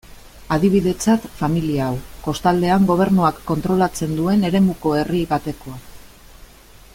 Adibidetzat, 0.53 1.27
familia 1.41 1.83
hau, 1.89 1.99
kostaldean 2.27 2.87
gobernuak 2.93 3.43
kontrolatzen 3.51 4.17
duen 4.21 4.49
eremuko 4.51 4.95
herri 5.03 5.21
batekoa. 5.35 5.79